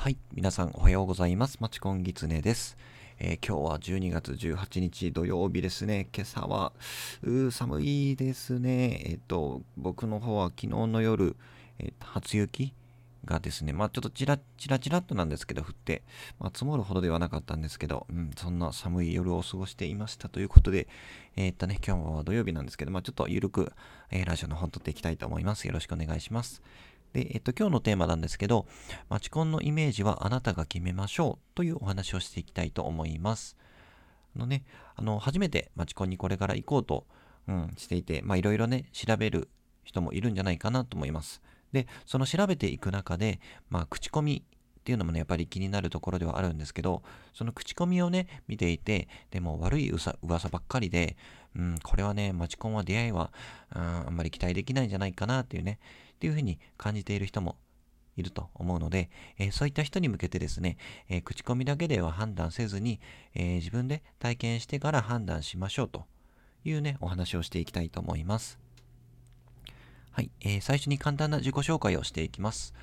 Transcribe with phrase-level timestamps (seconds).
[0.00, 0.16] はい。
[0.32, 1.58] 皆さんおはようございます。
[1.60, 2.78] マチコンギツネです。
[3.18, 6.08] えー今日は12月18日土曜日ですね。
[6.16, 6.72] 今朝は、
[7.22, 9.02] う寒いですね。
[9.04, 11.36] えっ、と、僕の方は昨日の夜、
[11.78, 12.72] えー初雪
[13.26, 16.02] がですね、まあちょっとちらちらちらっとなんですけど降って、
[16.38, 20.88] まあ積もるほどではなかったんですけど、うん、そんな寒い夜を過ごしていましたということで、
[21.36, 23.70] えーっとね、今日は土曜日なんですけど、まあちょっとゆるく、
[24.10, 25.66] えーラジオの方撮っていきたいと思います。
[25.66, 26.62] よろしくお願いします。
[27.12, 28.66] で、えっと、今日のテーマなんですけど、
[29.08, 33.56] マチコンのイメージはあなたが決めましょうというお話をしていきたいと思います。
[34.36, 37.06] あのね、あの、初めてマチコンにこれから行こうと、
[37.48, 39.48] うん、していて、まあいろいろね、調べる
[39.84, 41.42] 人もいるんじゃないかなと思います。
[41.72, 44.44] で、その調べていく中で、まあ口コミ
[44.80, 47.02] っていうのもね、やっぱり気になるところではあるんですけど、
[47.34, 51.16] その口コミをね、見ていて、でも悪い噂噂ばっかりで、
[51.54, 53.32] うん、これはね、マチコンは出会いは、
[53.74, 55.78] うん、あんまり期待できないんじゃないかなっていうね、
[56.20, 57.56] っていうふうに感じている人も
[58.14, 60.76] いると思うので、えーそういった人に向けてですね、
[61.08, 63.00] えー口コミだけでは判断せずに、
[63.34, 66.04] えー自分で体験してから判断しましょうと
[66.62, 68.58] いうね、お話をしていきたいと思います。
[70.10, 72.74] はい、えー最初に簡単な自己紹介をしていきます。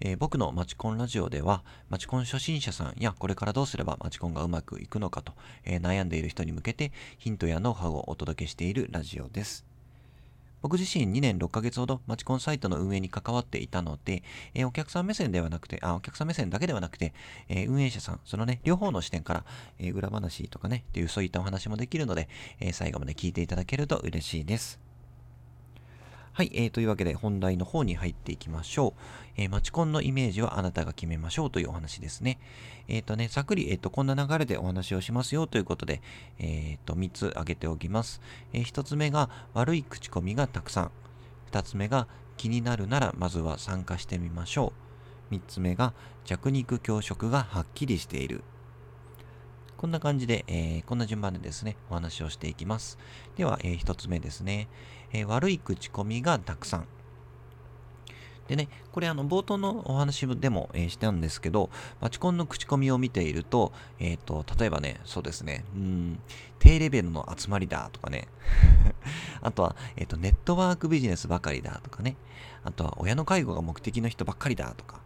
[0.00, 9.77] えー僕のマチコンラジオでは、マチコン初心者さんやこれからどうすればマチコンがうまくいくのかと、えー悩んでいる人に向けてヒントやノウハウをお届けしているラジオです。
[10.62, 14.22] 僕自身2年6ヶ月ほどマチコンサイトの運営に関わっていたので、
[14.54, 17.14] えーお客さん目線ではなくて、あ、お客さん目線だけではなくて、
[17.48, 19.44] えー運営者さん、そのね、両方の視点から、
[19.78, 22.28] えー裏話とかね、っていうそういったお話もできるので、
[22.60, 24.87] え最後まで聞いていただけると嬉しいです。
[26.38, 29.00] はい、えー、というわけで本題の方に入っていきましょう。
[29.38, 32.38] えーマチコンのイメージはあなたが決めましょうというお話ですね。
[32.86, 36.00] えっ、とね、ざっくり、えっ、と、こんな流れでお話をしますよということで、
[36.38, 38.20] えっ、と、3つ挙げておきます。
[38.52, 40.90] え1つ目が悪い口コミがたくさん。
[41.50, 44.72] 2つ目が気になるならまずは参加してみましょ
[45.32, 45.34] う。
[45.34, 45.92] 3つ目が
[46.24, 48.44] 弱肉強食がはっきりしている。
[49.78, 52.98] こんな感じで、えーこんな順番でですね、お話をしていきます。
[53.36, 54.66] では、え1つ目ですね、
[55.12, 56.88] えー悪い口コミがたくさん。
[58.48, 61.70] でね、これあの冒頭のお話でも、えーしたんですけど、
[62.00, 66.18] マチコンの口コミを見ていると、えっ、と、例えばね、そうですね、うん、
[66.58, 68.26] 低レベルの集まりだとかね、
[69.42, 72.16] あとは、えっ、と、ネットワークビジネスばかりだとかね、
[72.64, 74.98] あとは親の介護が目的の人ばっかりだとか、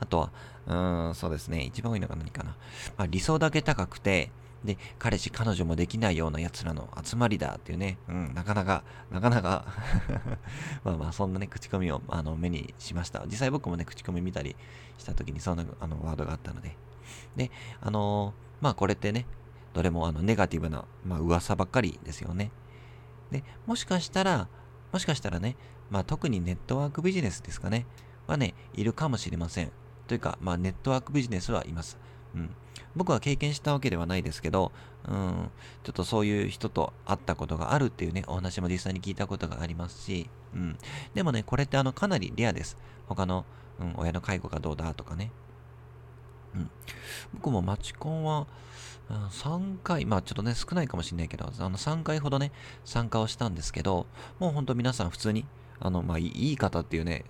[0.00, 0.32] あとは、
[0.66, 2.56] うーん、そうですね、一番多いのが何かな。
[2.96, 4.30] まあ、理想だけ高くて、
[4.64, 9.64] で、彼氏、彼女もできないような奴らの集まりだっていうね、うん、なかなか、なかなか
[10.82, 13.24] まあまあ、そんなね、口コミをあの目にしました。
[13.26, 14.56] 実際僕もね、口コミ見たり
[14.98, 16.76] した時にそんなあのワードがあったので。
[17.36, 19.26] で、あのーまあこれってね、
[19.74, 22.50] どれもあのネガティブな、まあ噂ばっかりですよね。
[23.30, 24.48] で、もしかしたら、
[24.92, 25.56] もしかしたらね、
[25.90, 27.86] まあ特にネットワークビジネスですかね、
[28.26, 29.72] はね、いるかもしれません。
[30.06, 31.98] というか、まあネットワークビジネスはいます。
[32.34, 32.50] うん。
[32.94, 34.72] 僕は経験したわけではないですけど、
[35.08, 35.50] うん、
[35.84, 40.78] ちょっとそういう人と会ったことがあるっていうね、お話も実際に聞いたことがありますし、うん。
[41.14, 42.76] でもね、これってあの、かなりレアです。
[43.06, 43.44] 他の、
[43.80, 45.30] うん、親の介護がどうだとかね。
[46.54, 46.70] うん。
[47.34, 48.46] 僕もマチコンは、うん
[49.08, 52.50] 3回、まあちょっとね、少ないかもしれないけど、あの、3回ほどね、
[52.84, 54.06] 参加をしたんですけど、
[54.40, 55.46] もうほんと皆さん普通に、
[55.80, 57.24] あの、まあいい方っていうね、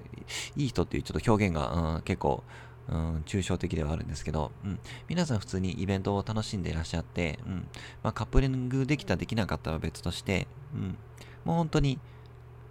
[0.57, 2.43] いい人っていうちょっと表現が、うん、結構、
[2.89, 7.69] うん、抽象的ではあるんですけど、うん、皆さん普通にイベントを楽しんでいらっしゃって、うん、
[8.03, 10.99] まあカップリングできたできなかったは別として、うん、
[11.45, 11.99] もう本当に、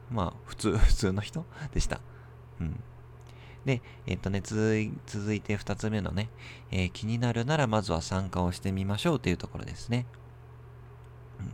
[0.09, 1.99] まあ普通、 普通の人でした。
[2.61, 2.79] うん。
[3.65, 6.29] で、えっとね、続い続いて2つ目のね、
[6.71, 10.05] えー気になるならまずは参加をしてみましょうというところですね。
[11.39, 11.45] うん。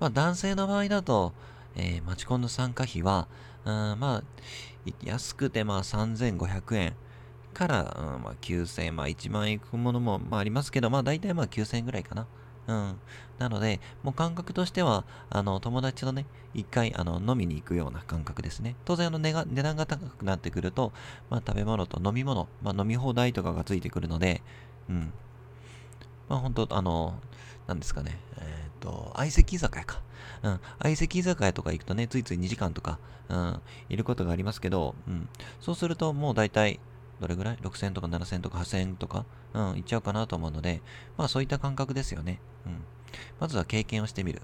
[0.00, 1.32] まあ男性の場合だと、
[1.76, 3.28] えーマチコンの参加費は、
[3.64, 4.22] うん、まあ、
[5.02, 6.94] 安くてまあ3500円
[7.54, 12.26] から、うん、まあ9000円、まあ1万円いくものも、まあ、ありますけど、まあ大体まあ9000円ぐらいかな。
[12.66, 13.00] うん。
[13.38, 16.24] なので、もう感覚としては、あの、友達とね、
[16.54, 18.74] 一回、あの、飲みに行くような感覚ですね。
[18.86, 20.92] 当然、あの、値が値段が高くなってくると、
[21.28, 24.40] まあ、食べ物と飲み物、まあ、飲み放題とかがついてくるので、
[24.88, 25.12] うん。
[26.28, 27.14] まあ、本当あの、
[27.66, 30.00] なんですかね、え、と、相席居酒屋か。
[30.42, 30.60] うん。
[30.82, 32.98] 相席居酒屋とか行くとね、ついつい2時間とか、
[33.28, 35.28] うん、いることがありますけど、うん。
[35.60, 36.78] そうすると、もう大体、
[37.20, 40.82] どれぐらい ?6000 とか7000とか8000とか、うん、いっちゃうかなと思うので、
[41.16, 42.40] まあそういった感覚ですよね。
[42.66, 42.84] うん。
[43.40, 44.42] まずは経験をしてみる。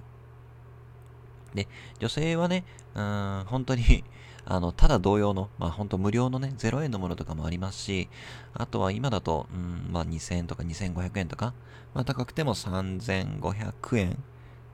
[1.54, 2.64] で、女性はね、
[2.94, 4.04] うん、本当に、
[4.44, 8.08] あの、ただ同様の、まあ本当無料のね、0円のものとかもありますし、
[8.54, 11.54] あとは今だと、うん、まあ2000円とか2500円とか、
[11.94, 14.16] まあ高くても3500円っ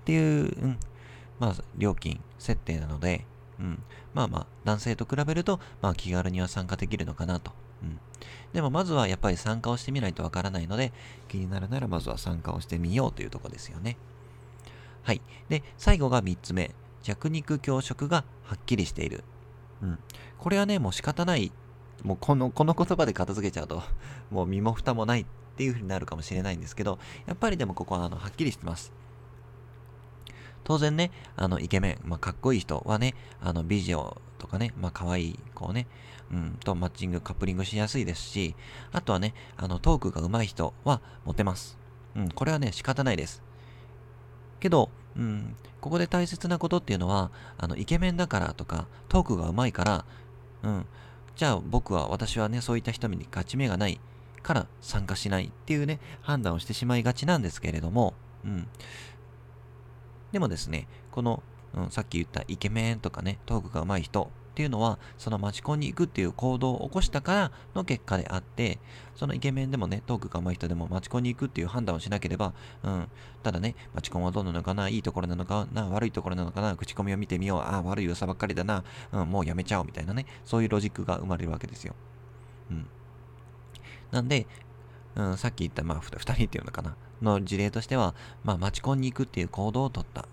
[0.04, 0.78] ていう、うん、
[1.38, 3.24] まあ料金設定なので、
[3.58, 3.82] うん、
[4.14, 7.52] まあまあ、男性と比べると、まあ気軽には参加できるのかなと。
[7.82, 7.98] うん、
[8.52, 10.92] でもまずはやっぱり参加をしてみないとわからないので、
[11.28, 13.96] 気になるならまずは参加をしてみようというとこですよね。
[15.02, 15.20] はい。
[15.48, 16.70] で、最後が3つ目。
[17.02, 19.22] 弱肉強食がはっきりしている。
[19.82, 19.98] うん。
[20.38, 21.52] これはね、もう仕方ない。
[22.02, 23.82] もうこの、この言葉で片付けちゃうと、
[24.30, 25.26] もう身も蓋もないっ
[25.56, 28.92] ていう風になるかもしれないんですけど、やっぱりでもここはあの、はっきりしてます。
[30.64, 35.86] 当然ね、あの、イケメン、まあ、かっこいい人はね、あの、美女とかね、まあ、可愛い子をね、
[36.32, 38.56] うん、とマッチング、カップリングしやすいですし、
[38.92, 41.78] あとはね、あの、トークが上手い人はモテます。
[42.16, 43.42] うん、これはね、仕方ないです。
[44.60, 50.04] けど、うん、ここで大切なことっていうのは、あの、イケメンだからとか、トークが上手いから、
[50.62, 50.86] うん、
[51.36, 54.00] じゃあ僕は、私はね、そういった人に勝ち目がない
[54.42, 58.14] から参加しないっていうね、判断をしてしまいがちなんですけれども、
[58.44, 58.68] うん、
[60.32, 61.42] でもですね、この、
[61.74, 68.78] うん、さっき言ったイケメンとかね、トークが上手い人っていうのは、そのマチコンに行くっていう行動を起こしたからの結果であって、
[69.14, 73.08] そのイケメンでもね、トークが上手い人でもマチコンに行くっていう判断をしなければ、うん、
[73.42, 78.82] ただね、マチコンはどうなのかな、いいところなのかな、悪いところなのかな、口コミを見てみよう、ああ、悪い噂ばっかりだな、
[79.12, 81.94] うん、もうやめちゃおうみたいなね、そういうロジックが生まれるわけですよ。
[82.70, 82.86] うん。
[84.10, 84.46] なんで、
[85.16, 90.26] うん、さっき言った、まあ、二人っていうのかな、の事例としては、まあ、マチコンに行くっていう行動をとった。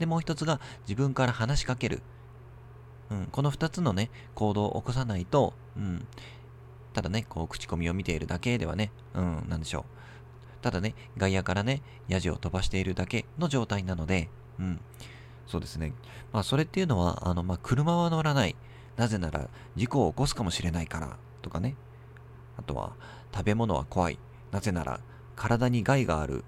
[0.00, 2.02] で、もう一つが、自分から話しかける。
[3.10, 6.06] うん、この二つのね、行動を起こさないと、うん、
[6.92, 9.84] ただね、こう、口コミを見ているだけではね、うん、なんでしょう。
[10.62, 14.28] ただね、外野からね、ヤジを飛ばしているだけの状態なので、
[14.58, 14.80] うん、
[15.46, 15.92] そうですね。
[16.32, 18.56] まあ、それっていうのは、あの、まあ、車は乗らない。
[18.96, 21.76] なぜなら、事故を起こすかもしれないから、とかね。
[22.58, 22.92] あとは、
[23.34, 24.18] 食べ物は怖い。
[24.52, 25.00] なぜなら、
[25.36, 26.44] 体に害がある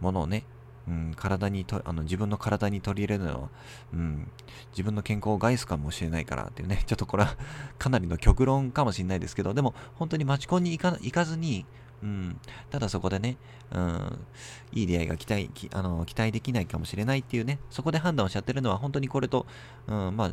[0.00, 0.44] ものをね、
[0.88, 3.48] うん、体にと、あの、自分の体に取り入れるのは、
[3.92, 4.30] うん、
[4.70, 7.36] 自分の健康を害すかもしれないからっていうね、 ちょっとこれは
[7.78, 11.66] かなりの極論かもしれないですけど、でも、本当にマチコンに行か行かずに、
[12.02, 12.40] うん、
[12.70, 13.36] ただそこでね、
[13.72, 14.26] うん、
[14.72, 19.46] いい出会いが期待あの期待できないかもしれないっていうね、そこで判断をしちゃってるのは、本当にこれと、
[19.86, 20.32] うん、まあ、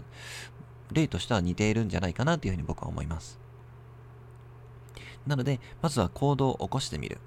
[0.91, 3.39] 例としては似ているんじゃないかなっていうふうに僕は思います。
[5.25, 7.19] なので、まずは行動を起こしてみる。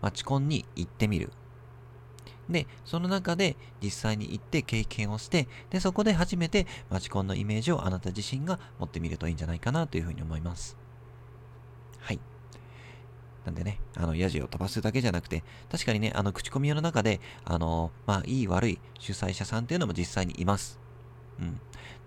[0.00, 1.32] マチコンに行ってみる。
[2.50, 10.76] で、その中で実際に行って経験をして、で、そこで初めてマチコンのイメージをあなた自身が持ってみるといいんじゃないかなというふうに思います。
[11.98, 12.20] はい。
[13.44, 20.78] なんでね、あの、ヤジを飛ばすだけじゃなくて、確かにね、あの、口コミの中で、あの、まあ、いい悪い主催者さんっていうのも実際にいます。
[21.40, 21.60] うん。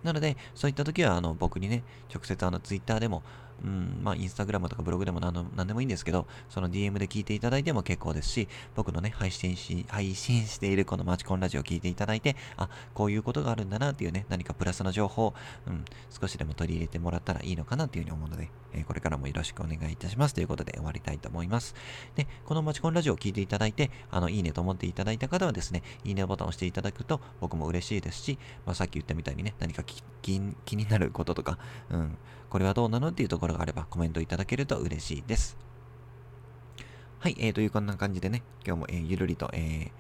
[0.04, 3.24] なので、そういった時は、あの、僕にね、直接あの、ツイッターでも、
[3.64, 15.34] うん、まあ、インスタグラムとかブログでも何の何でもいいんですけど、その DM で聞いていただいても結構ですし、僕のね、配信し、配信しているこのマチコンラジオを聞いていただいて、あ、こういうことがあるんだなっていうね、何かプラスの情報、
[15.68, 21.76] うん、少しでも取り入れてもらったらいいのかなっていうふうに思うので、えー、これからもよろしくお願いいたしますということで終わりたいと思います。
[22.16, 29.84] で、このマチコンラジオを聞いていただいて、あの、いいねと思っていただいた方はですね、いいねボタンを押していただくと僕も嬉しいですし、まあ、さっき言ったみたいにね、何か
[30.22, 31.58] 気になることとか、
[31.90, 32.18] うん、
[32.50, 35.58] これはどうなのっていうところがあればコメントいただけると嬉しいです。
[37.20, 39.92] はい、えー、というこんな感じでね、今日も、えー、ゆるりと、え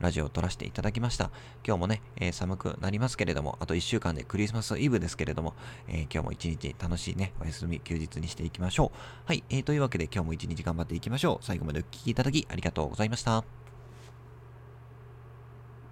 [0.00, 1.30] ー、ラジオを撮らせていただきました。
[1.64, 5.54] 今日もね、えー、寒くなりますけれども、あと1週間でクリスマスイブですけれども、
[5.86, 8.98] え、今日も一日楽しいね、お休み、休日にしていきましょう。
[9.26, 11.44] はい、えー、というわけで今日も一日頑張っていきましょう。
[11.44, 13.61] 最後までお聴きいただきありがとうございました。